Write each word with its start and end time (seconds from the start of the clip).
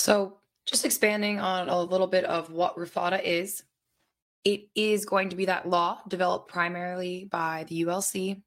So, 0.00 0.38
just 0.64 0.86
expanding 0.86 1.40
on 1.40 1.68
a 1.68 1.78
little 1.78 2.06
bit 2.06 2.24
of 2.24 2.50
what 2.50 2.78
RUFADAA 2.78 3.22
is, 3.22 3.64
it 4.44 4.62
is 4.74 5.04
going 5.04 5.28
to 5.28 5.36
be 5.36 5.44
that 5.44 5.68
law 5.68 6.00
developed 6.08 6.50
primarily 6.50 7.28
by 7.30 7.66
the 7.68 7.82
ULC. 7.84 8.40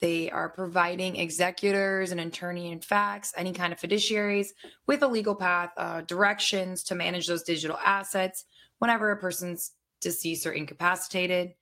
They 0.00 0.32
are 0.32 0.48
providing 0.48 1.14
executors, 1.14 2.10
and 2.10 2.20
attorney 2.20 2.72
in 2.72 2.80
facts, 2.80 3.32
any 3.36 3.52
kind 3.52 3.72
of 3.72 3.78
fiduciaries 3.78 4.48
with 4.88 5.04
a 5.04 5.06
legal 5.06 5.36
path, 5.36 5.70
uh, 5.76 6.00
directions 6.00 6.82
to 6.84 6.96
manage 6.96 7.28
those 7.28 7.44
digital 7.44 7.78
assets 7.84 8.44
whenever 8.80 9.12
a 9.12 9.16
person's 9.16 9.70
deceased 10.00 10.44
or 10.44 10.52
incapacitated. 10.52 11.54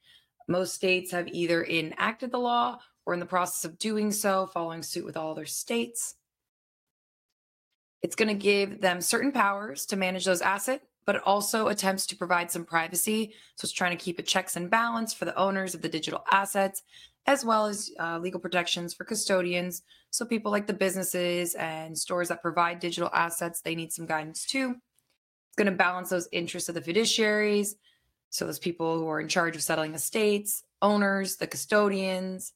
Most 0.49 0.75
states 0.75 1.11
have 1.11 1.29
either 1.29 1.67
enacted 1.67 2.31
the 2.31 2.39
law 2.39 2.79
or 3.05 3.13
in 3.13 3.21
the 3.21 3.27
process 3.27 3.67
of 3.67 3.79
doing 3.79 4.11
so, 4.11 4.47
following 4.47 4.83
suit 4.83 5.05
with 5.05 5.19
all 5.19 5.33
other 5.33 5.45
states. 5.45 6.15
It's 8.03 8.17
going 8.17 8.29
to 8.29 8.35
give 8.35 8.81
them 8.81 9.01
certain 9.01 9.33
powers 9.33 9.87
to 9.87 9.97
manage 9.97 10.25
those 10.25 10.41
assets, 10.41 10.85
but 11.05 11.17
it 11.17 11.23
also 11.25 11.69
attempts 11.69 12.07
to 12.07 12.17
provide 12.17 12.51
some 12.51 12.65
privacy. 12.65 13.35
So 13.57 13.65
it's 13.65 13.73
trying 13.73 13.97
to 13.97 14.05
keep 14.05 14.19
a 14.19 14.23
checks 14.23 14.57
and 14.57 14.71
balance 14.71 15.13
for 15.13 15.25
the 15.25 15.37
owners 15.37 15.75
of 15.75 15.83
the 15.83 15.89
digital 15.89 16.25
assets, 16.31 16.83
as 17.27 17.45
well 17.45 17.67
as 17.67 17.91
uh, 17.99 18.19
legal 18.19 18.41
protections 18.41 18.95
for 18.95 19.05
custodians. 19.05 19.83
So 20.11 20.25
people 20.25 20.53
like 20.53 20.67
the 20.67 20.73
businesses 20.73 21.55
and 21.55 21.97
stores 21.97 22.29
that 22.29 22.43
provide 22.43 22.79
digital 22.79 23.11
assets, 23.13 23.61
they 23.61 23.75
need 23.75 23.93
some 23.93 24.07
guidance 24.07 24.47
too. 24.47 24.77
It's 25.49 25.57
going 25.57 25.67
to 25.67 25.73
balance 25.73 26.11
those 26.11 26.29
interests 26.31 26.69
of 26.69 26.75
the 26.75 26.81
fiduciaries. 26.81 27.75
So 28.31 28.47
those 28.47 28.59
people 28.59 28.99
who 28.99 29.09
are 29.09 29.21
in 29.21 29.29
charge 29.29 29.57
of 29.57 29.63
settling 29.63 29.95
estates, 29.95 30.63
owners, 30.83 31.37
the 31.37 31.47
custodians, 31.47 32.53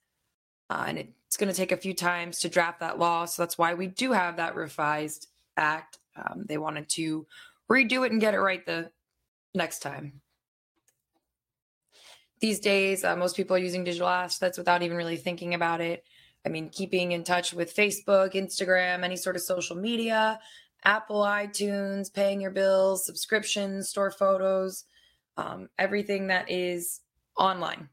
uh, 0.70 0.84
and 0.86 0.98
it's 0.98 1.36
going 1.36 1.50
to 1.50 1.56
take 1.56 1.72
a 1.72 1.76
few 1.76 1.94
times 1.94 2.40
to 2.40 2.48
draft 2.48 2.80
that 2.80 2.98
law. 2.98 3.24
So 3.24 3.42
that's 3.42 3.58
why 3.58 3.74
we 3.74 3.86
do 3.86 4.12
have 4.12 4.36
that 4.36 4.54
revised 4.54 5.28
act. 5.56 5.98
Um, 6.16 6.44
they 6.46 6.58
wanted 6.58 6.88
to 6.90 7.26
redo 7.70 8.04
it 8.04 8.12
and 8.12 8.20
get 8.20 8.34
it 8.34 8.40
right 8.40 8.64
the 8.64 8.90
next 9.54 9.80
time. 9.80 10.20
These 12.40 12.60
days, 12.60 13.04
uh, 13.04 13.16
most 13.16 13.36
people 13.36 13.56
are 13.56 13.60
using 13.60 13.84
digital 13.84 14.08
assets 14.08 14.58
without 14.58 14.82
even 14.82 14.96
really 14.96 15.16
thinking 15.16 15.54
about 15.54 15.80
it. 15.80 16.04
I 16.44 16.48
mean, 16.48 16.70
keeping 16.70 17.12
in 17.12 17.22
touch 17.22 17.52
with 17.54 17.74
Facebook, 17.74 18.34
Instagram, 18.34 19.04
any 19.04 19.16
sort 19.16 19.36
of 19.36 19.42
social 19.42 19.76
media, 19.76 20.40
Apple, 20.84 21.22
iTunes, 21.22 22.12
paying 22.12 22.40
your 22.40 22.50
bills, 22.50 23.06
subscriptions, 23.06 23.88
store 23.88 24.10
photos, 24.10 24.84
um, 25.36 25.68
everything 25.78 26.26
that 26.26 26.50
is 26.50 27.00
online. 27.38 27.88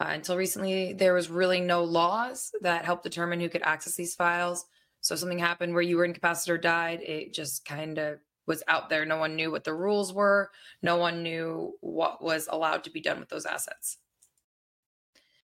Uh, 0.00 0.08
until 0.08 0.36
recently, 0.36 0.92
there 0.92 1.14
was 1.14 1.30
really 1.30 1.60
no 1.60 1.84
laws 1.84 2.50
that 2.62 2.84
helped 2.84 3.04
determine 3.04 3.38
who 3.38 3.48
could 3.48 3.62
access 3.62 3.94
these 3.94 4.14
files. 4.14 4.64
So 5.04 5.16
something 5.16 5.38
happened 5.38 5.74
where 5.74 5.82
you 5.82 5.98
were 5.98 6.06
incapacitated 6.06 6.58
or 6.58 6.62
died, 6.62 7.02
it 7.02 7.34
just 7.34 7.66
kind 7.66 7.98
of 7.98 8.20
was 8.46 8.62
out 8.68 8.88
there. 8.88 9.04
No 9.04 9.18
one 9.18 9.36
knew 9.36 9.50
what 9.50 9.62
the 9.62 9.74
rules 9.74 10.14
were. 10.14 10.50
No 10.80 10.96
one 10.96 11.22
knew 11.22 11.74
what 11.82 12.24
was 12.24 12.48
allowed 12.50 12.84
to 12.84 12.90
be 12.90 13.02
done 13.02 13.20
with 13.20 13.28
those 13.28 13.44
assets. 13.44 13.98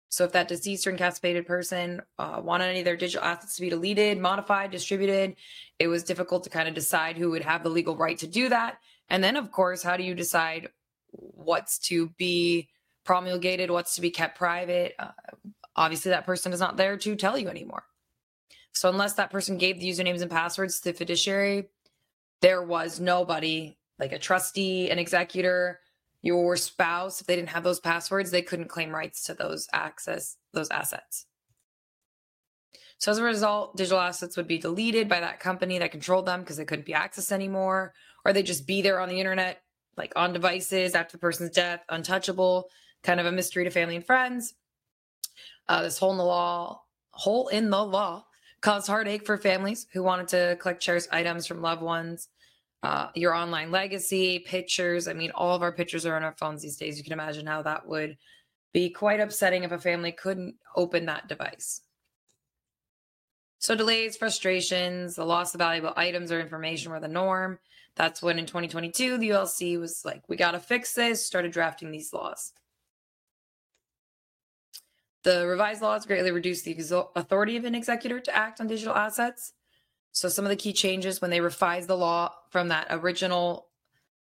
So 0.09 0.25
if 0.25 0.31
that 0.33 0.47
deceased 0.47 0.85
or 0.85 0.91
incapacitated 0.91 1.47
person 1.47 2.03
uh, 2.19 2.39
wanted 2.43 2.65
any 2.65 2.79
of 2.79 2.85
their 2.85 2.95
digital 2.95 3.25
assets 3.25 3.55
to 3.55 3.63
be 3.63 3.71
deleted, 3.71 4.19
modified, 4.19 4.69
distributed, 4.69 5.35
it 5.79 5.87
was 5.87 6.03
difficult 6.03 6.43
to 6.43 6.51
kind 6.51 6.69
of 6.69 6.75
decide 6.75 7.17
who 7.17 7.31
would 7.31 7.43
have 7.43 7.63
the 7.63 7.69
legal 7.69 7.97
right 7.97 8.19
to 8.19 8.27
do 8.27 8.49
that. 8.49 8.77
And 9.09 9.23
then, 9.23 9.35
of 9.35 9.51
course, 9.51 9.81
how 9.81 9.97
do 9.97 10.03
you 10.03 10.13
decide 10.13 10.69
what's 11.09 11.79
to 11.79 12.09
be 12.09 12.69
promulgated, 13.05 13.71
what's 13.71 13.95
to 13.95 14.01
be 14.01 14.11
kept 14.11 14.37
private? 14.37 14.93
Uh, 14.99 15.13
obviously, 15.75 16.11
that 16.11 16.27
person 16.27 16.53
is 16.53 16.59
not 16.59 16.77
there 16.77 16.95
to 16.97 17.15
tell 17.15 17.39
you 17.39 17.49
anymore. 17.49 17.85
So 18.77 18.89
unless 18.89 19.13
that 19.13 19.31
person 19.31 19.57
gave 19.57 19.79
the 19.79 19.89
usernames 19.89 20.21
and 20.21 20.29
passwords 20.29 20.79
to 20.79 20.91
the 20.91 20.97
fiduciary, 20.97 21.69
there 22.41 22.61
was 22.61 22.99
nobody 22.99 23.77
like 23.97 24.11
a 24.11 24.19
trustee, 24.19 24.91
an 24.91 24.99
executor, 24.99 25.79
your 26.21 26.55
spouse. 26.57 27.19
If 27.19 27.25
they 27.25 27.35
didn't 27.35 27.49
have 27.49 27.63
those 27.63 27.79
passwords, 27.79 28.29
they 28.29 28.43
couldn't 28.43 28.69
claim 28.69 28.93
rights 28.93 29.23
to 29.23 29.33
those 29.33 29.67
access 29.73 30.37
those 30.53 30.69
assets. 30.69 31.25
So 32.99 33.11
as 33.11 33.17
a 33.17 33.23
result, 33.23 33.77
digital 33.77 33.99
assets 33.99 34.37
would 34.37 34.47
be 34.47 34.59
deleted 34.59 35.09
by 35.09 35.21
that 35.21 35.39
company 35.39 35.79
that 35.79 35.91
controlled 35.91 36.27
them 36.27 36.41
because 36.41 36.57
they 36.57 36.65
couldn't 36.65 36.85
be 36.85 36.93
accessed 36.93 37.31
anymore, 37.31 37.93
or 38.25 38.33
they 38.33 38.43
just 38.43 38.67
be 38.67 38.83
there 38.83 38.99
on 38.99 39.09
the 39.09 39.19
internet, 39.19 39.61
like 39.97 40.13
on 40.15 40.33
devices 40.33 40.93
after 40.93 41.13
the 41.13 41.21
person's 41.21 41.51
death, 41.51 41.83
untouchable, 41.89 42.69
kind 43.03 43.19
of 43.19 43.25
a 43.25 43.31
mystery 43.31 43.63
to 43.63 43.71
family 43.71 43.95
and 43.95 44.05
friends. 44.05 44.53
Uh, 45.67 45.81
this 45.81 45.97
hole 45.97 46.11
in 46.11 46.17
the 46.17 46.23
law, 46.23 46.83
hole 47.11 47.47
in 47.47 47.71
the 47.71 47.83
law 47.83 48.25
caused 48.61 48.87
heartache 48.87 49.25
for 49.25 49.37
families 49.37 49.87
who 49.93 50.03
wanted 50.03 50.27
to 50.29 50.57
collect 50.59 50.81
cherished 50.81 51.09
items 51.11 51.45
from 51.45 51.61
loved 51.61 51.81
ones. 51.81 52.29
Uh, 52.83 53.09
your 53.15 53.33
online 53.33 53.71
legacy, 53.71 54.39
pictures. 54.39 55.07
I 55.07 55.13
mean, 55.13 55.31
all 55.31 55.55
of 55.55 55.61
our 55.63 55.71
pictures 55.71 56.05
are 56.05 56.15
on 56.15 56.23
our 56.23 56.35
phones 56.37 56.61
these 56.61 56.77
days. 56.77 56.97
You 56.97 57.03
can 57.03 57.13
imagine 57.13 57.45
how 57.45 57.63
that 57.63 57.87
would 57.87 58.17
be 58.73 58.89
quite 58.89 59.19
upsetting 59.19 59.63
if 59.63 59.71
a 59.71 59.79
family 59.79 60.11
couldn't 60.11 60.55
open 60.75 61.05
that 61.07 61.27
device. 61.27 61.81
So, 63.59 63.75
delays, 63.75 64.15
frustrations, 64.15 65.15
the 65.15 65.25
loss 65.25 65.55
of 65.55 65.59
valuable 65.59 65.93
items 65.95 66.31
or 66.31 66.39
information 66.39 66.91
were 66.91 66.99
the 66.99 67.07
norm. 67.07 67.57
That's 67.95 68.21
when 68.21 68.37
in 68.37 68.45
2022, 68.45 69.17
the 69.17 69.29
ULC 69.29 69.79
was 69.79 70.05
like, 70.05 70.21
we 70.29 70.35
got 70.35 70.51
to 70.51 70.59
fix 70.59 70.93
this, 70.93 71.25
started 71.25 71.51
drafting 71.51 71.91
these 71.91 72.13
laws. 72.13 72.53
The 75.27 75.45
revised 75.45 75.81
laws 75.81 76.05
greatly 76.05 76.31
reduced 76.31 76.63
the 76.63 77.05
authority 77.13 77.57
of 77.57 77.65
an 77.65 77.75
executor 77.75 78.21
to 78.21 78.33
act 78.33 78.61
on 78.61 78.67
digital 78.67 78.95
assets. 78.95 79.51
So, 80.13 80.29
some 80.29 80.45
of 80.45 80.49
the 80.49 80.55
key 80.55 80.71
changes 80.71 81.19
when 81.19 81.31
they 81.31 81.41
revised 81.41 81.89
the 81.89 81.97
law 81.97 82.31
from 82.49 82.69
that 82.69 82.87
original 82.91 83.67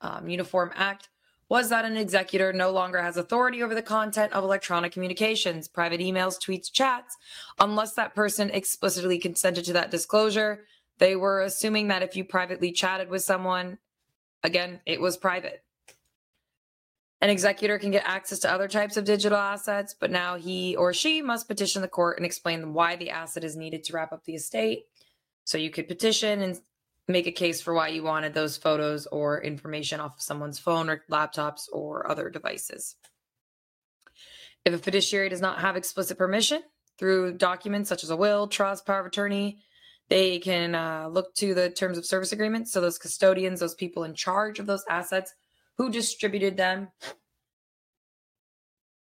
um, 0.01 0.29
Uniform 0.29 0.69
Act 0.75 1.09
was 1.49 1.69
that 1.69 1.83
an 1.83 1.97
executor 1.97 2.53
no 2.53 2.69
longer 2.69 3.01
has 3.01 3.17
authority 3.17 3.63
over 3.63 3.73
the 3.73 3.81
content 3.81 4.33
of 4.33 4.43
electronic 4.43 4.91
communications, 4.91 5.67
private 5.67 5.99
emails, 5.99 6.39
tweets, 6.39 6.71
chats, 6.71 7.17
unless 7.57 7.95
that 7.95 8.13
person 8.13 8.51
explicitly 8.51 9.17
consented 9.17 9.65
to 9.65 9.73
that 9.73 9.89
disclosure. 9.89 10.63
They 10.99 11.15
were 11.15 11.41
assuming 11.41 11.87
that 11.87 12.03
if 12.03 12.15
you 12.15 12.23
privately 12.23 12.71
chatted 12.71 13.09
with 13.09 13.23
someone, 13.23 13.79
again, 14.43 14.79
it 14.85 15.01
was 15.01 15.17
private. 15.17 15.63
An 17.23 17.29
executor 17.29 17.79
can 17.79 17.91
get 17.91 18.03
access 18.05 18.39
to 18.39 18.51
other 18.51 18.67
types 18.67 18.97
of 18.97 19.05
digital 19.05 19.37
assets, 19.37 19.95
but 19.97 20.11
now 20.11 20.35
he 20.35 20.75
or 20.75 20.93
she 20.93 21.21
must 21.21 21.47
petition 21.47 21.81
the 21.81 21.87
court 21.87 22.17
and 22.17 22.25
explain 22.25 22.73
why 22.73 22.97
the 22.97 23.11
asset 23.11 23.45
is 23.45 23.55
needed 23.55 23.85
to 23.85 23.93
wrap 23.93 24.11
up 24.11 24.25
the 24.25 24.35
estate. 24.35 24.87
So 25.45 25.57
you 25.57 25.69
could 25.69 25.87
petition 25.87 26.41
and 26.41 26.59
make 27.07 27.25
a 27.25 27.31
case 27.31 27.61
for 27.61 27.73
why 27.73 27.87
you 27.87 28.03
wanted 28.03 28.33
those 28.33 28.57
photos 28.57 29.07
or 29.07 29.41
information 29.41 30.01
off 30.01 30.15
of 30.15 30.21
someone's 30.21 30.59
phone 30.59 30.89
or 30.89 31.05
laptops 31.09 31.69
or 31.71 32.11
other 32.11 32.29
devices. 32.29 32.97
If 34.65 34.73
a 34.73 34.77
fiduciary 34.77 35.29
does 35.29 35.39
not 35.39 35.59
have 35.59 35.77
explicit 35.77 36.17
permission 36.17 36.61
through 36.99 37.37
documents 37.37 37.87
such 37.87 38.03
as 38.03 38.09
a 38.09 38.17
will, 38.17 38.49
trust, 38.49 38.85
power 38.85 38.99
of 38.99 39.05
attorney, 39.05 39.59
they 40.09 40.39
can 40.39 40.75
uh, 40.75 41.07
look 41.09 41.33
to 41.35 41.53
the 41.53 41.69
terms 41.69 41.97
of 41.97 42.05
service 42.05 42.33
agreement. 42.33 42.67
So 42.67 42.81
those 42.81 42.97
custodians, 42.97 43.61
those 43.61 43.75
people 43.75 44.03
in 44.03 44.13
charge 44.13 44.59
of 44.59 44.65
those 44.65 44.83
assets, 44.89 45.33
who 45.77 45.89
distributed 45.89 46.57
them. 46.57 46.89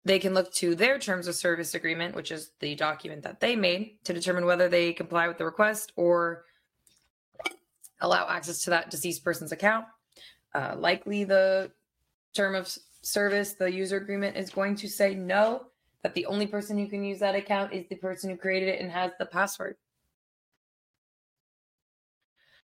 They 0.05 0.19
can 0.19 0.35
look 0.35 0.53
to 0.55 0.75
their 0.75 0.99
terms 0.99 1.27
of 1.27 1.35
service 1.35 1.75
agreement, 1.75 2.15
which 2.15 2.31
is 2.31 2.53
the 2.61 2.77
document 2.77 3.23
that 3.25 3.41
they 3.41 3.57
made, 3.57 3.99
to 4.05 4.13
determine 4.13 4.47
whether 4.47 4.69
they 4.69 4.93
comply 4.93 5.27
with 5.27 5.39
the 5.39 5.45
request 5.45 5.93
or 5.97 6.45
allow 8.01 8.29
access 8.29 8.63
to 8.65 8.71
that 8.71 8.91
deceased 8.91 9.25
person's 9.25 9.53
account. 9.53 9.87
Uh, 10.55 10.75
likely, 10.79 11.25
the 11.25 11.73
term 12.35 12.55
of 12.55 12.73
service, 13.03 13.55
the 13.55 13.71
user 13.71 13.97
agreement, 13.97 14.37
is 14.37 14.51
going 14.51 14.77
to 14.77 14.89
say 14.89 15.15
no, 15.15 15.67
that 16.03 16.15
the 16.15 16.27
only 16.27 16.47
person 16.47 16.79
who 16.79 16.87
can 16.87 17.03
use 17.03 17.19
that 17.19 17.35
account 17.35 17.73
is 17.73 17.85
the 17.89 17.97
person 17.97 18.31
who 18.31 18.37
created 18.37 18.69
it 18.69 18.81
and 18.81 18.91
has 18.91 19.11
the 19.19 19.27
password. 19.27 19.77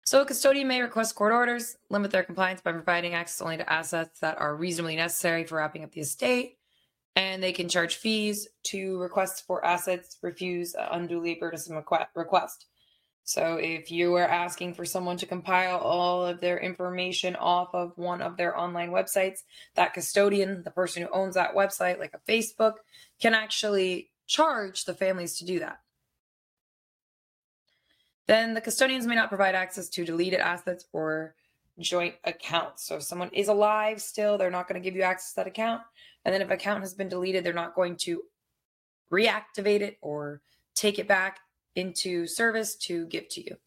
So 0.03 0.21
a 0.21 0.25
custodian 0.25 0.67
may 0.67 0.81
request 0.81 1.15
court 1.15 1.31
orders, 1.31 1.77
limit 1.89 2.11
their 2.11 2.23
compliance 2.23 2.61
by 2.61 2.71
providing 2.71 3.13
access 3.13 3.41
only 3.41 3.57
to 3.57 3.71
assets 3.71 4.19
that 4.19 4.39
are 4.39 4.55
reasonably 4.55 4.95
necessary 4.95 5.43
for 5.43 5.57
wrapping 5.57 5.83
up 5.83 5.91
the 5.91 6.01
estate, 6.01 6.57
and 7.15 7.41
they 7.41 7.51
can 7.51 7.69
charge 7.69 7.95
fees 7.95 8.47
to 8.63 8.97
requests 8.97 9.41
for 9.41 9.63
assets, 9.63 10.17
refuse 10.21 10.75
unduly 10.77 11.35
burdensome 11.35 11.83
request. 12.15 12.65
So 13.23 13.57
if 13.61 13.91
you 13.91 14.15
are 14.15 14.27
asking 14.27 14.73
for 14.73 14.83
someone 14.83 15.17
to 15.17 15.27
compile 15.27 15.77
all 15.77 16.25
of 16.25 16.41
their 16.41 16.59
information 16.59 17.35
off 17.35 17.69
of 17.73 17.93
one 17.95 18.21
of 18.21 18.35
their 18.35 18.57
online 18.57 18.89
websites, 18.89 19.43
that 19.75 19.93
custodian, 19.93 20.63
the 20.63 20.71
person 20.71 21.03
who 21.03 21.09
owns 21.13 21.35
that 21.35 21.55
website, 21.55 21.99
like 21.99 22.15
a 22.15 22.31
Facebook, 22.31 22.73
can 23.21 23.35
actually 23.35 24.09
charge 24.25 24.85
the 24.85 24.95
families 24.95 25.37
to 25.37 25.45
do 25.45 25.59
that 25.59 25.77
then 28.31 28.53
the 28.53 28.61
custodians 28.61 29.05
may 29.05 29.15
not 29.15 29.27
provide 29.27 29.55
access 29.55 29.89
to 29.89 30.05
deleted 30.05 30.39
assets 30.39 30.85
or 30.93 31.35
joint 31.79 32.15
accounts. 32.23 32.87
So 32.87 32.95
if 32.95 33.03
someone 33.03 33.29
is 33.33 33.49
alive 33.49 34.01
still, 34.01 34.37
they're 34.37 34.49
not 34.49 34.69
going 34.69 34.81
to 34.81 34.89
give 34.89 34.95
you 34.95 35.01
access 35.01 35.33
to 35.33 35.35
that 35.41 35.47
account. 35.47 35.81
And 36.23 36.33
then 36.33 36.41
if 36.41 36.49
account 36.49 36.79
has 36.79 36.93
been 36.93 37.09
deleted, 37.09 37.43
they're 37.43 37.51
not 37.51 37.75
going 37.75 37.97
to 37.97 38.21
reactivate 39.11 39.81
it 39.81 39.97
or 40.01 40.41
take 40.75 40.97
it 40.97 41.09
back 41.09 41.39
into 41.75 42.25
service 42.25 42.77
to 42.77 43.05
give 43.07 43.27
to 43.31 43.41
you. 43.41 43.57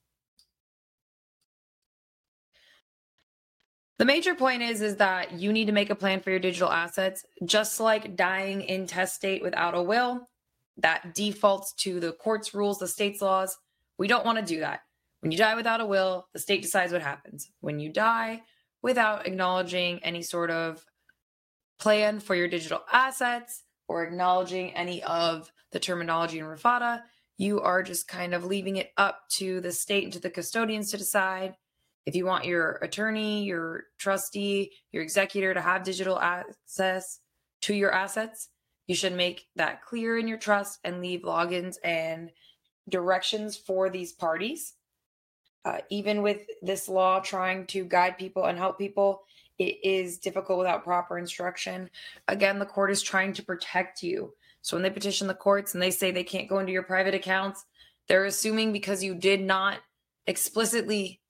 The 3.99 4.07
major 4.07 4.35
point 4.35 4.63
is 4.63 4.81
is 4.81 4.97
that 4.97 5.35
you 5.35 5.53
need 5.53 5.67
to 5.67 5.73
make 5.73 5.91
a 5.91 5.95
plan 5.95 6.21
for 6.21 6.31
your 6.31 6.39
digital 6.39 6.73
assets, 6.73 7.27
just 7.45 7.81
like 7.81 8.17
dying 8.17 8.63
intestate 8.63 9.43
without 9.43 9.75
a 9.75 9.83
will. 9.83 10.31
That 10.79 11.15
defaults 11.15 11.75
to 11.81 12.01
the 12.01 12.13
court's 12.13 12.55
rules, 12.55 12.79
the 12.79 12.89
state's 12.89 13.21
laws. 13.21 13.59
We 13.99 14.09
don't 14.09 14.25
want 14.25 14.39
to 14.39 14.45
do 14.45 14.61
that. 14.61 14.81
When 15.21 15.33
you 15.33 15.39
die 15.39 15.55
without 15.55 15.81
a 15.81 15.87
will, 15.87 16.29
the 16.33 16.39
state 16.39 16.63
decides 16.63 16.93
what 16.93 17.03
happens. 17.03 17.51
When 17.61 17.81
you 17.81 17.91
die 17.91 18.43
without 18.83 19.27
acknowledging 19.27 20.03
any 20.05 20.23
sort 20.23 20.51
of 20.51 20.85
plan 21.79 22.21
for 22.21 22.35
your 22.35 22.49
digital 22.49 22.83
assets 22.93 23.63
or 23.89 24.05
acknowledging 24.05 24.75
any 24.75 25.03
of 25.03 25.51
the 25.73 25.81
terminology 25.81 26.39
in 26.39 26.45
RUFADAA, 26.45 27.03
you 27.39 27.61
are 27.61 27.83
just 27.83 28.07
kind 28.07 28.35
of 28.35 28.45
leaving 28.45 28.77
it 28.77 28.93
up 28.97 29.23
to 29.29 29.61
the 29.61 29.73
state 29.73 30.05
and 30.05 30.13
to 30.13 30.21
the 30.21 30.31
custodians 30.31 30.91
to 30.91 30.99
decide 30.99 31.55
if 32.07 32.15
you 32.15 32.27
want 32.27 32.45
your 32.45 32.73
attorney, 32.83 33.45
your 33.45 33.85
trustee, 33.99 34.73
your 34.93 35.03
executor 35.03 35.55
to 35.55 35.61
have 35.61 35.85
digital 35.85 36.19
access 36.19 37.21
to 37.63 37.75
your 37.75 37.93
assets, 37.93 38.51
you 38.87 38.95
should 38.95 39.15
make 39.15 39.47
that 39.57 39.83
clear 39.83 40.19
in 40.19 40.29
your 40.29 40.39
trust 40.39 40.79
and 40.85 41.01
leave 41.01 41.23
logins 41.23 41.77
and 41.83 42.31
directions 42.89 43.57
for 43.57 43.91
these 43.91 44.13
parties. 44.13 44.75
Uh, 45.65 45.79
even 45.89 46.21
with 46.23 46.43
this 46.61 46.89
law 46.89 47.21
trying 47.21 47.67
to 47.67 47.85
guide 47.85 48.19
people 48.19 48.45
and 48.45 48.59
help 48.59 48.79
people, 48.79 49.23
it 49.59 49.79
is 49.83 50.19
difficult 50.19 50.59
without 50.59 50.85
proper 50.85 51.17
instruction. 51.17 51.89
Again, 52.29 52.59
the 52.59 52.67
court 52.67 52.91
is 52.91 53.03
trying 53.03 53.33
to 53.35 53.43
protect 53.43 54.03
you. 54.03 54.35
So 54.61 54.77
when 54.77 54.83
they 54.83 54.91
petition 54.91 55.27
the 55.27 55.35
courts 55.35 55.75
and 55.75 55.83
they 55.83 55.91
say 55.91 56.11
they 56.11 56.25
can't 56.25 56.49
go 56.49 56.59
into 56.59 56.73
your 56.73 56.83
private 56.83 57.15
accounts, 57.15 57.65
they're 58.09 58.25
assuming 58.25 58.73
because 58.73 59.03
you 59.03 59.15
did 59.15 59.41
not 59.41 59.79
explicitly 60.27 61.21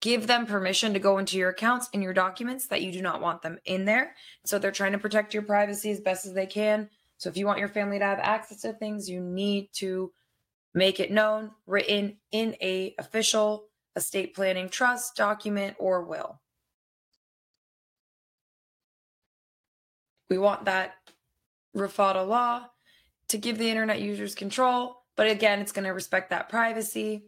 give 0.00 0.26
them 0.26 0.46
permission 0.46 0.92
to 0.92 0.98
go 0.98 1.18
into 1.18 1.38
your 1.38 1.50
accounts 1.50 1.88
and 1.94 2.02
your 2.02 2.12
documents 2.12 2.66
that 2.66 2.82
you 2.82 2.92
do 2.92 3.00
not 3.02 3.20
want 3.20 3.40
them 3.42 3.58
in 3.64 3.84
there. 3.84 4.14
So 4.44 4.58
they're 4.58 4.72
trying 4.72 4.92
to 4.92 4.98
protect 4.98 5.32
your 5.32 5.44
privacy 5.44 5.90
as 5.90 6.00
best 6.00 6.26
as 6.26 6.34
they 6.34 6.46
can. 6.46 6.90
So 7.18 7.30
if 7.30 7.36
you 7.36 7.46
want 7.46 7.60
your 7.60 7.68
family 7.68 7.98
to 7.98 8.04
have 8.04 8.18
access 8.18 8.62
to 8.62 8.72
things, 8.72 9.08
you 9.08 9.20
need 9.20 9.68
to 9.74 10.12
make 10.74 11.00
it 11.00 11.10
known, 11.10 11.50
written 11.66 12.16
in 12.30 12.56
a 12.60 12.94
official 12.98 13.68
estate 13.96 14.34
planning 14.34 14.68
trust 14.68 15.16
document 15.16 15.76
or 15.78 16.04
will. 16.04 16.40
We 20.30 20.38
want 20.38 20.64
that 20.64 20.94
RUFADAA 21.76 22.26
law 22.26 22.66
to 23.28 23.38
give 23.38 23.58
the 23.58 23.68
internet 23.68 24.00
users 24.00 24.34
control, 24.34 25.02
but 25.16 25.30
again, 25.30 25.60
it's 25.60 25.72
going 25.72 25.84
to 25.84 25.90
respect 25.90 26.30
that 26.30 26.48
privacy 26.48 27.24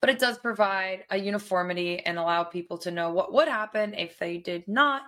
but 0.00 0.10
it 0.10 0.18
does 0.18 0.38
provide 0.38 1.04
a 1.10 1.18
uniformity 1.18 2.00
and 2.00 2.18
allow 2.18 2.44
people 2.44 2.78
to 2.78 2.90
know 2.90 3.10
what 3.10 3.32
would 3.32 3.48
happen 3.48 3.94
if 3.94 4.18
they 4.18 4.38
did 4.38 4.68
not 4.68 5.02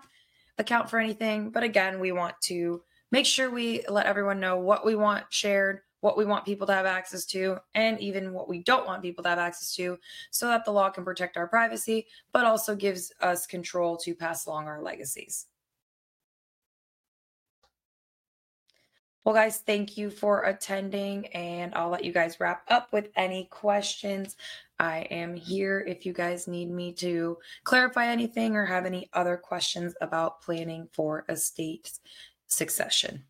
account 0.59 0.91
for 0.91 0.99
anything. 0.99 1.51
But 1.51 1.63
again, 1.63 2.01
we 2.01 2.13
want 2.13 2.35
to 2.47 2.83
make 3.13 3.27
sure 3.27 3.51
we 3.51 3.85
let 3.89 4.07
everyone 4.07 4.41
know 4.41 4.59
what 4.59 4.85
we 4.85 4.97
want 4.97 5.27
shared, 5.31 5.81
what 6.01 6.17
we 6.17 6.25
want 6.25 6.45
people 6.45 6.67
to 6.67 6.73
have 6.73 6.87
access 6.87 7.25
to, 7.27 7.59
and 7.75 8.01
even 8.01 8.33
what 8.33 8.49
we 8.49 8.63
don't 8.63 8.87
want 8.87 9.03
people 9.03 9.23
to 9.25 9.31
have 9.31 9.39
access 9.39 9.75
to, 9.77 9.99
so 10.31 10.47
that 10.47 10.65
the 10.65 10.71
law 10.71 10.91
can 10.91 11.05
protect 11.05 11.37
our 11.37 11.49
privacy, 11.49 12.07
but 12.33 12.45
also 12.45 12.77
gives 12.77 13.13
us 13.21 13.47
control 13.47 13.97
to 13.97 14.15
pass 14.15 14.47
along 14.47 14.67
our 14.67 14.83
legacies. 14.83 15.47
Well, 19.25 19.35
guys, 19.35 19.59
thank 19.59 19.99
you 19.99 20.09
for 20.09 20.45
attending, 20.45 21.27
and 21.29 21.75
I'll 21.75 21.91
let 21.91 22.05
you 22.05 22.13
guys 22.13 22.41
wrap 22.41 22.63
up 22.69 22.95
with 22.95 23.11
any 23.15 23.45
questions. 23.51 24.37
I 24.79 25.01
am 25.11 25.35
here 25.35 25.85
if 25.87 26.07
you 26.07 26.15
guys 26.15 26.49
need 26.49 26.71
me 26.71 26.95
to 26.95 27.37
clarify 27.65 28.07
anything 28.07 28.57
or 28.57 28.65
have 28.65 28.87
any 28.87 29.11
other 29.13 29.37
questions 29.37 29.95
about 30.01 30.41
planning 30.41 30.89
for 30.95 31.27
estate 31.29 31.91
succession. 32.47 33.25